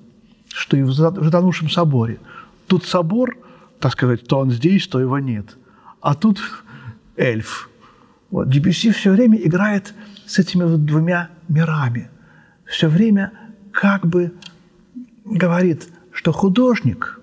что 0.52 0.76
и 0.76 0.82
в 0.82 0.92
затонувшем 0.92 1.70
соборе. 1.70 2.18
Тут 2.66 2.84
собор, 2.84 3.36
так 3.78 3.92
сказать, 3.92 4.26
то 4.26 4.40
он 4.40 4.50
здесь, 4.50 4.88
то 4.88 4.98
его 4.98 5.20
нет. 5.20 5.56
А 6.00 6.16
тут 6.16 6.40
эльф. 7.16 7.70
Вот. 8.32 8.50
Дебюсси 8.50 8.90
все 8.90 9.12
время 9.12 9.38
играет 9.38 9.94
с 10.26 10.40
этими 10.40 10.64
вот 10.64 10.84
двумя 10.84 11.30
мирами. 11.46 12.10
Все 12.64 12.88
время 12.88 13.30
как 13.70 14.04
бы 14.04 14.32
говорит, 15.24 15.86
что 16.10 16.32
художник, 16.32 17.17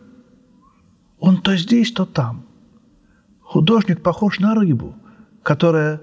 он 1.19 1.41
то 1.41 1.55
здесь, 1.55 1.91
то 1.91 2.05
там. 2.05 2.45
Художник 3.41 4.01
похож 4.01 4.39
на 4.39 4.55
рыбу, 4.55 4.95
которая 5.43 6.01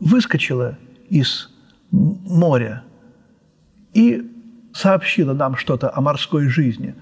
выскочила 0.00 0.78
из 1.08 1.50
моря 1.90 2.84
и 3.92 4.30
сообщила 4.72 5.34
нам 5.34 5.56
что-то 5.56 5.94
о 5.94 6.00
морской 6.00 6.48
жизни, 6.48 6.94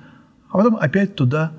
а 0.50 0.59
потом 0.59 0.76
опять 0.76 1.14
туда 1.14 1.53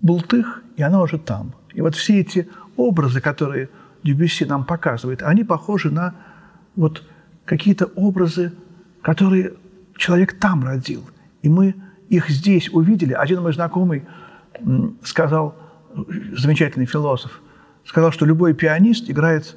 бултых, 0.00 0.62
и 0.76 0.82
она 0.82 1.02
уже 1.02 1.18
там. 1.18 1.54
И 1.74 1.80
вот 1.80 1.94
все 1.94 2.20
эти 2.20 2.48
образы, 2.76 3.20
которые 3.20 3.68
Дюбюсси 4.04 4.44
нам 4.44 4.64
показывает, 4.64 5.22
они 5.22 5.42
похожи 5.44 5.90
на 5.90 6.14
вот 6.76 7.02
какие-то 7.44 7.86
образы, 7.96 8.52
которые 9.02 9.54
человек 9.96 10.38
там 10.38 10.64
родил. 10.64 11.04
И 11.42 11.48
мы 11.48 11.74
их 12.08 12.30
здесь 12.30 12.68
увидели. 12.72 13.12
Один 13.12 13.42
мой 13.42 13.52
знакомый 13.52 14.06
сказал, 15.02 15.54
замечательный 16.32 16.86
философ, 16.86 17.40
сказал, 17.84 18.12
что 18.12 18.26
любой 18.26 18.54
пианист 18.54 19.10
играет 19.10 19.56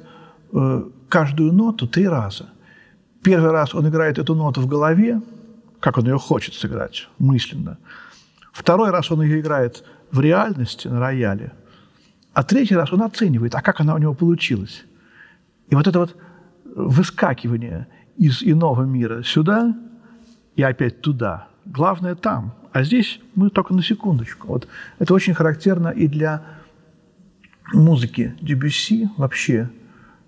э, 0.52 0.84
каждую 1.08 1.52
ноту 1.52 1.86
три 1.86 2.08
раза. 2.08 2.50
Первый 3.22 3.52
раз 3.52 3.74
он 3.74 3.88
играет 3.88 4.18
эту 4.18 4.34
ноту 4.34 4.60
в 4.60 4.66
голове, 4.66 5.20
как 5.80 5.98
он 5.98 6.04
ее 6.04 6.18
хочет 6.18 6.54
сыграть, 6.54 7.08
мысленно. 7.18 7.78
Второй 8.52 8.90
раз 8.90 9.10
он 9.10 9.22
ее 9.22 9.40
играет 9.40 9.84
в 10.10 10.20
реальности 10.20 10.88
на 10.88 11.00
рояле. 11.00 11.52
А 12.32 12.42
третий 12.42 12.74
раз 12.74 12.92
он 12.92 13.02
оценивает, 13.02 13.54
а 13.54 13.60
как 13.60 13.80
она 13.80 13.94
у 13.94 13.98
него 13.98 14.14
получилась. 14.14 14.84
И 15.68 15.74
вот 15.74 15.86
это 15.86 15.98
вот 15.98 16.16
выскакивание 16.64 17.86
из 18.16 18.42
иного 18.42 18.82
мира 18.84 19.22
сюда 19.22 19.74
и 20.56 20.62
опять 20.62 21.00
туда. 21.00 21.48
Главное 21.64 22.14
там. 22.14 22.54
А 22.72 22.82
здесь 22.82 23.20
мы 23.34 23.50
только 23.50 23.74
на 23.74 23.82
секундочку. 23.82 24.48
Вот 24.48 24.66
это 24.98 25.14
очень 25.14 25.34
характерно 25.34 25.88
и 25.88 26.08
для 26.08 26.42
музыки 27.72 28.34
Дебюсси 28.40 29.08
вообще, 29.16 29.70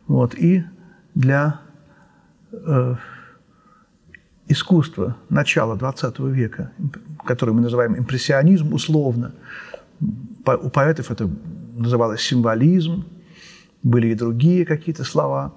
вот, 0.06 0.34
и 0.34 0.64
для 1.14 1.60
э, 2.52 2.96
искусства 4.48 5.16
начала 5.28 5.76
XX 5.76 6.30
века, 6.30 6.72
которое 7.24 7.52
мы 7.52 7.62
называем 7.62 7.96
импрессионизм 7.98 8.72
условно. 8.72 9.32
У 10.00 10.68
поэтов 10.68 11.10
это 11.10 11.30
называлось 11.74 12.20
символизм, 12.20 13.06
были 13.82 14.08
и 14.08 14.14
другие 14.14 14.64
какие-то 14.66 15.04
слова. 15.04 15.54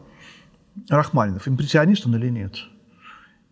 Рахманинов, 0.90 1.48
импрессионист 1.48 2.06
он 2.06 2.16
или 2.16 2.30
нет? 2.30 2.56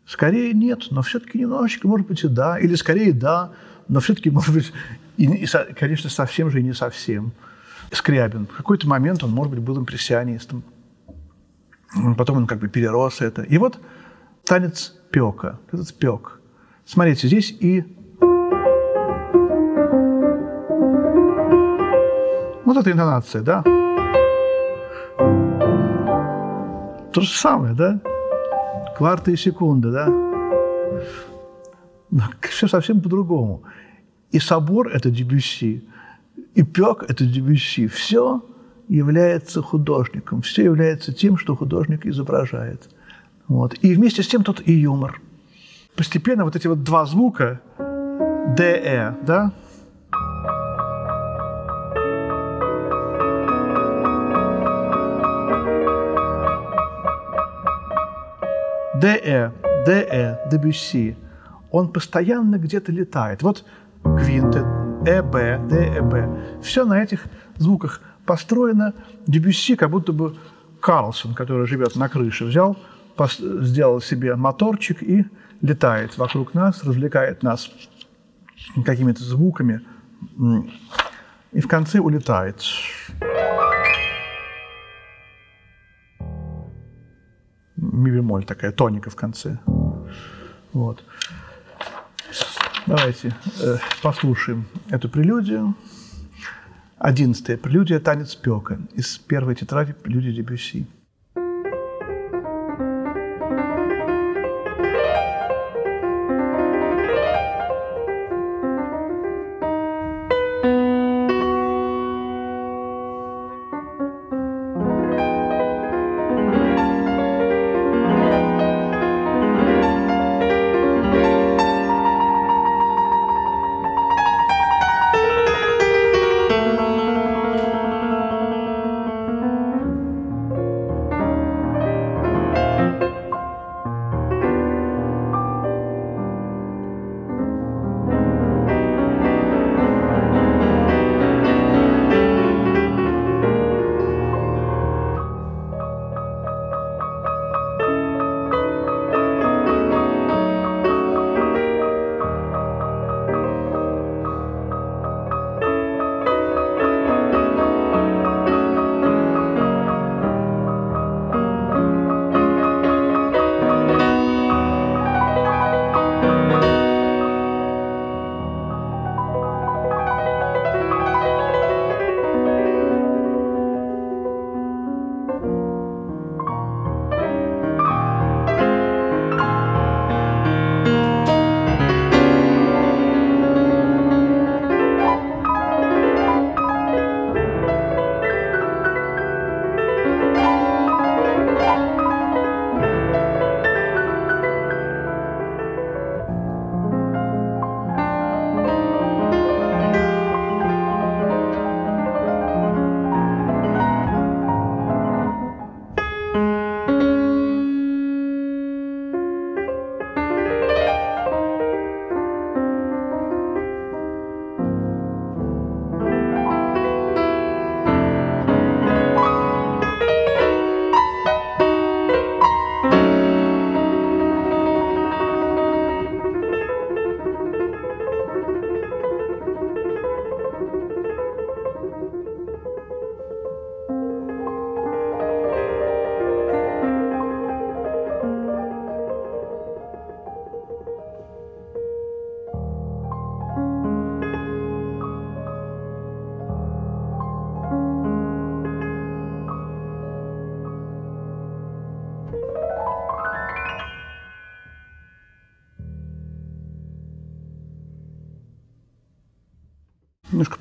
Скорее 0.05 0.53
нет, 0.53 0.87
но 0.91 1.01
все-таки 1.01 1.39
немножечко, 1.39 1.87
может 1.87 2.07
быть, 2.07 2.23
и 2.23 2.27
да. 2.27 2.59
Или 2.59 2.75
скорее 2.75 3.11
да, 3.11 3.51
но 3.87 3.99
все-таки, 3.99 4.29
может 4.29 4.53
быть, 4.53 4.71
и, 5.17 5.25
и, 5.25 5.47
конечно, 5.77 6.09
совсем 6.09 6.49
же 6.51 6.59
и 6.59 6.63
не 6.63 6.73
совсем. 6.73 7.31
Скрябин. 7.91 8.45
В 8.47 8.57
какой-то 8.57 8.87
момент 8.87 9.23
он, 9.23 9.31
может 9.31 9.53
быть, 9.53 9.61
был 9.63 9.77
импрессионистом. 9.77 10.63
Потом 12.17 12.37
он 12.37 12.47
как 12.47 12.59
бы 12.59 12.67
перерос 12.67 13.21
это. 13.21 13.41
И 13.43 13.57
вот 13.57 13.79
танец 14.43 14.95
пека, 15.11 15.59
этот 15.71 15.93
пек. 15.93 16.39
Смотрите, 16.85 17.27
здесь 17.27 17.51
и 17.51 17.83
вот 22.65 22.77
эта 22.77 22.91
интонация, 22.91 23.41
да? 23.41 23.63
То 27.13 27.21
же 27.21 27.29
самое, 27.29 27.73
да? 27.73 28.01
Кварты 28.97 29.33
и 29.33 29.35
секунды, 29.35 29.91
да? 29.91 30.07
Но 32.09 32.23
все 32.41 32.67
совсем 32.67 33.01
по-другому. 33.01 33.63
И 34.31 34.39
собор– 34.39 34.87
это 34.93 35.09
Дебюсси, 35.09 35.83
и 36.53 36.63
пек– 36.63 37.03
это 37.09 37.25
Дебюсси. 37.25 37.87
Все 37.87 38.41
является 38.87 39.61
художником, 39.61 40.41
все 40.41 40.63
является 40.63 41.13
тем, 41.13 41.37
что 41.37 41.55
художник 41.55 42.05
изображает. 42.05 42.89
Вот. 43.47 43.75
И 43.81 43.93
вместе 43.93 44.23
с 44.23 44.27
тем 44.27 44.43
тут 44.43 44.61
и 44.65 44.73
юмор. 44.73 45.21
Постепенно 45.95 46.43
вот 46.43 46.55
эти 46.55 46.67
вот 46.67 46.83
два 46.83 47.05
звука 47.05 47.61
ДЭ, 48.57 49.15
да, 49.25 49.53
ДЭ, 59.01 59.51
ДЭ, 59.85 60.39
Дебюсси, 60.51 61.17
он 61.71 61.91
постоянно 61.91 62.57
где-то 62.57 62.91
летает. 62.91 63.43
Вот 63.43 63.65
квинтет, 64.03 64.65
ЭБ, 65.05 65.67
ДЭБ. 65.67 66.63
Все 66.63 66.85
на 66.85 67.01
этих 67.01 67.25
звуках 67.57 68.01
построено. 68.25 68.93
Дебюсси 69.27 69.75
как 69.75 69.89
будто 69.89 70.13
бы 70.13 70.35
Карлсон, 70.79 71.33
который 71.33 71.67
живет 71.67 71.95
на 71.95 72.09
крыше, 72.09 72.45
взял– 72.45 72.77
сделал 73.39 74.01
себе 74.01 74.35
моторчик 74.35 75.01
и 75.01 75.25
летает 75.61 76.17
вокруг 76.17 76.53
нас, 76.53 76.83
развлекает 76.83 77.43
нас 77.43 77.71
какими-то 78.85 79.23
звуками 79.23 79.81
и 81.51 81.61
в 81.61 81.67
конце 81.67 81.99
улетает. 81.99 82.61
Ми 87.95 88.11
бемоль 88.11 88.43
такая 88.43 88.71
тоника 88.71 89.09
в 89.09 89.15
конце. 89.15 89.57
Вот. 90.73 91.03
Давайте 92.85 93.33
э, 93.61 93.77
послушаем 94.03 94.65
эту 94.89 95.09
прелюдию. 95.09 95.75
Одиннадцатая 96.97 97.57
прелюдия 97.57 97.99
«Танец 97.99 98.35
пека» 98.35 98.79
из 98.93 99.17
первой 99.17 99.55
тетради 99.55 99.93
прелюдии 99.93 100.31
Дебюсси. 100.31 100.85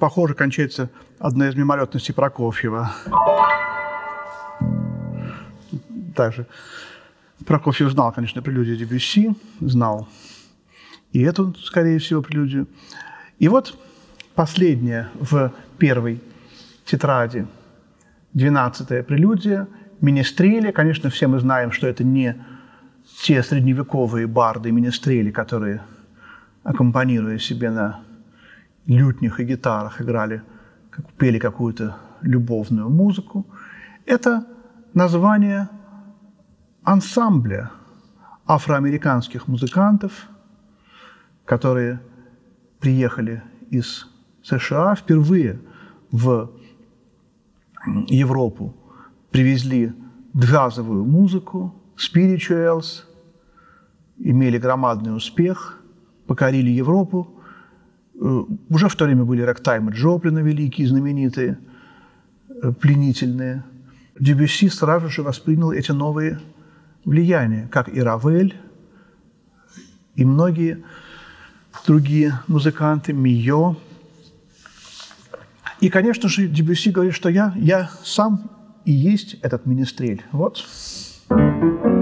Похоже 0.05 0.35
кончается 0.35 0.90
одна 1.19 1.49
из 1.49 1.55
мимолетностей 1.55 2.12
Прокофьева. 2.12 2.93
Также 6.14 6.47
Прокофьев 7.47 7.90
знал, 7.90 8.12
конечно, 8.12 8.43
прелюдию 8.43 8.77
Дебюсси, 8.77 9.35
знал 9.61 10.07
и 11.12 11.23
эту, 11.23 11.55
скорее 11.55 11.99
всего, 12.01 12.21
прелюдию. 12.21 12.67
И 13.38 13.49
вот 13.49 13.79
последняя 14.35 15.09
в 15.19 15.55
первой 15.79 16.21
тетради, 16.85 17.47
двенадцатая 18.35 19.03
прелюдия, 19.03 19.69
министрели. 20.03 20.71
Конечно, 20.71 21.09
все 21.09 21.29
мы 21.29 21.38
знаем, 21.38 21.73
что 21.73 21.87
это 21.87 22.05
не 22.05 22.45
те 23.23 23.43
средневековые 23.43 24.27
барды 24.27 24.69
и 24.69 24.73
министрели, 24.73 25.31
которые, 25.31 25.81
аккомпанируя 26.62 27.38
себе 27.38 27.71
на 27.71 28.04
лютнях 28.87 29.40
и 29.40 29.44
гитарах, 29.44 30.01
играли, 30.01 30.42
как, 30.90 31.12
пели 31.14 31.38
какую-то 31.38 31.97
любовную 32.23 32.88
музыку. 32.90 33.47
Это 34.07 34.47
название 34.92 35.68
ансамбля 36.83 37.70
афроамериканских 38.47 39.49
музыкантов, 39.49 40.29
которые 41.44 42.01
приехали 42.81 43.42
из 43.70 44.07
США 44.42 44.94
впервые 44.94 45.61
в 46.11 46.51
Европу, 48.09 48.75
привезли 49.31 49.92
джазовую 50.37 51.05
музыку, 51.05 51.75
spirituals, 51.97 53.05
имели 54.18 54.59
громадный 54.59 55.16
успех, 55.16 55.83
покорили 56.27 56.70
Европу. 56.70 57.40
Э, 58.20 58.44
уже 58.68 58.88
в 58.88 58.96
то 58.96 59.05
время 59.05 59.24
были 59.24 59.42
рэктаймы 59.42 59.92
Джоплина 59.92 60.38
великие, 60.38 60.88
знаменитые, 60.88 61.59
э, 62.48 62.72
пленительные. 62.72 63.64
Дебюсси 64.18 64.68
сразу 64.68 65.09
же 65.09 65.22
воспринял 65.22 65.72
эти 65.72 65.90
новые 65.90 66.40
влияния, 67.05 67.68
как 67.70 67.88
и 67.88 68.00
Равель, 68.00 68.55
и 70.14 70.24
многие 70.24 70.85
другие 71.87 72.40
музыканты, 72.46 73.12
Мио. 73.12 73.77
И, 75.81 75.88
конечно 75.88 76.29
же, 76.29 76.46
Дебюсси 76.46 76.90
говорит, 76.90 77.14
что 77.14 77.29
я, 77.29 77.53
я 77.57 77.90
сам 78.05 78.50
и 78.85 78.92
есть 78.92 79.35
этот 79.42 79.66
министрель. 79.66 80.22
Вот. 80.31 80.64
Д, 81.29 81.94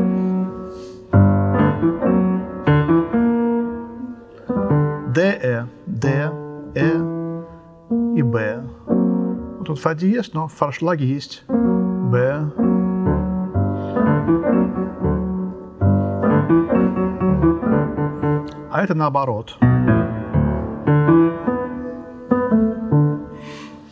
тут 9.73 9.81
фа 9.81 9.95
диез, 9.95 10.35
но 10.35 10.49
в 10.49 10.53
фаршлаге 10.53 11.07
есть 11.07 11.45
Б. 11.49 12.51
А 18.71 18.83
это 18.85 18.95
наоборот. 18.95 19.57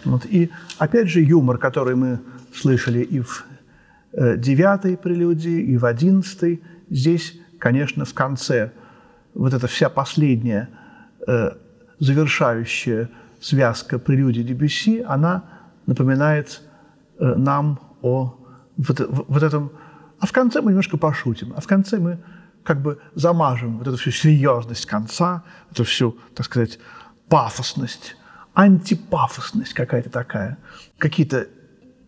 Вот. 0.04 0.26
И 0.26 0.50
опять 0.78 1.08
же 1.08 1.22
юмор, 1.22 1.56
который 1.56 1.94
мы 1.94 2.18
слышали 2.54 3.00
и 3.00 3.20
в 3.20 3.46
э, 4.12 4.36
девятой 4.36 4.98
прелюдии, 4.98 5.62
и 5.62 5.78
в 5.78 5.86
одиннадцатой, 5.86 6.60
здесь, 6.90 7.40
конечно, 7.58 8.04
в 8.04 8.12
конце 8.12 8.72
вот 9.32 9.54
эта 9.54 9.66
вся 9.66 9.88
последняя 9.88 10.68
э, 11.26 11.52
завершающая 12.00 13.08
связка 13.40 13.98
прелюдии 13.98 14.42
Дебюсси, 14.42 15.02
она 15.08 15.59
напоминает 15.86 16.62
э, 17.18 17.34
нам 17.36 17.80
о 18.02 18.36
вот, 18.76 19.00
вот 19.28 19.42
этом... 19.42 19.72
А 20.18 20.26
в 20.26 20.32
конце 20.32 20.60
мы 20.60 20.70
немножко 20.70 20.96
пошутим, 20.96 21.52
а 21.56 21.60
в 21.60 21.66
конце 21.66 21.98
мы 21.98 22.18
как 22.62 22.82
бы 22.82 22.98
замажем 23.14 23.78
вот 23.78 23.86
эту 23.86 23.96
всю 23.96 24.10
серьезность 24.10 24.86
конца, 24.86 25.44
эту 25.70 25.84
всю, 25.84 26.18
так 26.34 26.46
сказать, 26.46 26.78
пафосность, 27.28 28.16
антипафосность 28.54 29.72
какая-то 29.72 30.10
такая, 30.10 30.58
какие-то 30.98 31.46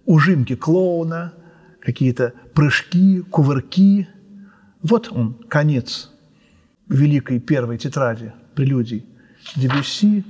ужимки 0.04 0.56
клоуна, 0.56 1.32
какие-то 1.80 2.34
прыжки, 2.54 3.22
кувырки. 3.22 4.08
Вот 4.82 5.10
он, 5.10 5.34
конец 5.48 6.10
великой 6.88 7.40
первой 7.40 7.78
тетради 7.78 8.32
прелюдий 8.54 9.06
Дебюсси, 9.56 10.24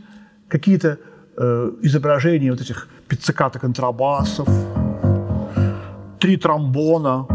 какие-то 0.49 0.99
э, 1.37 1.73
изображения 1.83 2.51
вот 2.51 2.61
этих 2.61 2.89
пицциката 3.13 3.59
контрабасов, 3.59 4.49
три 6.19 6.39
тромбона, 6.39 7.27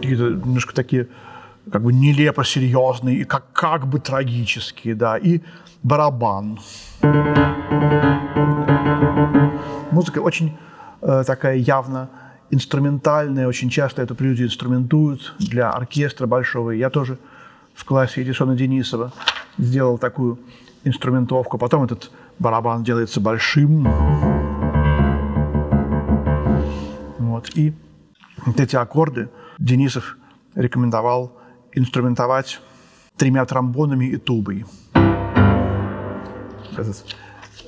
какие-то 0.00 0.30
немножко 0.30 0.74
такие 0.74 1.06
как 1.70 1.82
бы 1.82 1.92
нелепо 1.92 2.44
серьезные 2.44 3.18
и 3.18 3.24
как, 3.24 3.52
как 3.52 3.86
бы 3.86 4.00
трагические, 4.00 4.96
да, 4.96 5.16
и 5.16 5.42
барабан. 5.84 6.58
Музыка 9.92 10.18
очень 10.18 10.58
э, 11.02 11.22
такая 11.24 11.54
явно 11.54 12.08
инструментальная, 12.50 13.46
очень 13.46 13.70
часто 13.70 14.02
эту 14.02 14.16
прелюдию 14.16 14.48
инструментуют 14.48 15.36
для 15.38 15.70
оркестра 15.70 16.26
большого. 16.26 16.72
Я 16.72 16.90
тоже 16.90 17.16
в 17.76 17.84
классе 17.84 18.22
Эдисона 18.22 18.56
Денисова 18.56 19.12
сделал 19.56 19.98
такую 19.98 20.40
инструментовку. 20.84 21.58
Потом 21.58 21.84
этот 21.84 22.10
барабан 22.38 22.84
делается 22.84 23.20
большим. 23.20 23.84
Вот. 27.18 27.50
И 27.54 27.72
вот 28.44 28.60
эти 28.60 28.76
аккорды 28.76 29.28
Денисов 29.58 30.16
рекомендовал 30.54 31.32
инструментовать 31.72 32.60
тремя 33.16 33.44
тромбонами 33.44 34.06
и 34.06 34.16
тубой. 34.16 34.64
Этот, 36.76 37.04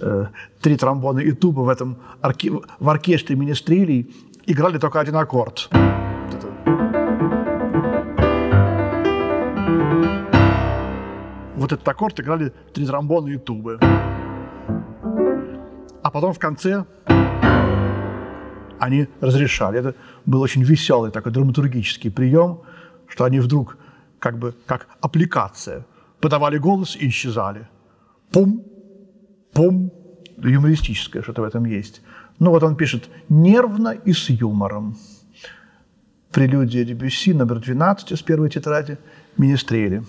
э, 0.00 0.26
три 0.60 0.76
тромбона 0.76 1.18
и 1.18 1.32
туба 1.32 1.60
в 1.60 1.68
этом 1.68 1.96
орке... 2.20 2.52
в 2.78 2.88
оркестре 2.88 3.36
министрелей 3.36 4.14
играли 4.46 4.78
только 4.78 5.00
один 5.00 5.16
аккорд. 5.16 5.68
Вот 11.60 11.72
этот 11.72 11.86
аккорд 11.86 12.18
играли 12.18 12.54
три 12.72 12.86
тромбона 12.86 13.28
и 13.28 13.36
тубы. 13.36 13.78
А 16.02 16.10
потом 16.10 16.32
в 16.32 16.38
конце 16.38 16.86
они 18.78 19.08
разрешали. 19.20 19.78
Это 19.78 19.94
был 20.24 20.40
очень 20.40 20.62
веселый 20.62 21.10
такой 21.10 21.32
драматургический 21.32 22.10
прием, 22.10 22.62
что 23.08 23.24
они 23.24 23.40
вдруг 23.40 23.76
как 24.18 24.38
бы 24.38 24.54
как 24.64 24.88
аппликация 25.02 25.84
подавали 26.20 26.56
голос 26.56 26.96
и 26.96 27.08
исчезали. 27.08 27.68
Пум, 28.32 28.64
пум, 29.52 29.92
юмористическое 30.38 31.22
что-то 31.22 31.42
в 31.42 31.44
этом 31.44 31.66
есть. 31.66 32.00
Ну 32.38 32.52
вот 32.52 32.62
он 32.62 32.74
пишет 32.74 33.10
«нервно 33.28 33.90
и 33.90 34.14
с 34.14 34.30
юмором». 34.30 34.96
Прелюдия 36.32 36.84
Дебюсси, 36.84 37.34
номер 37.34 37.58
12 37.60 38.12
из 38.12 38.22
первой 38.22 38.48
тетради, 38.48 38.96
«Министрели». 39.36 40.02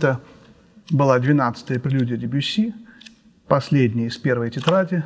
Это 0.00 0.18
была 0.90 1.18
12-я 1.18 1.78
прелюдия 1.78 2.16
Дебюсси, 2.16 2.72
последняя 3.48 4.06
из 4.06 4.16
первой 4.16 4.50
тетради 4.50 5.04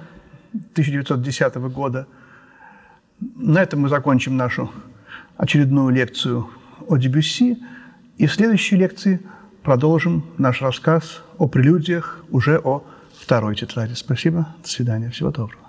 1910 0.52 1.56
года. 1.56 2.06
На 3.18 3.60
этом 3.60 3.80
мы 3.80 3.88
закончим 3.88 4.36
нашу 4.36 4.70
очередную 5.36 5.92
лекцию 5.92 6.48
о 6.86 6.96
Дебюсси. 6.96 7.58
И 8.18 8.28
в 8.28 8.32
следующей 8.32 8.76
лекции 8.76 9.20
продолжим 9.64 10.24
наш 10.38 10.62
рассказ 10.62 11.24
о 11.38 11.48
прелюдиях 11.48 12.24
уже 12.30 12.60
о 12.60 12.84
второй 13.20 13.56
тетради. 13.56 13.94
Спасибо, 13.94 14.54
до 14.62 14.68
свидания, 14.68 15.10
всего 15.10 15.32
доброго. 15.32 15.63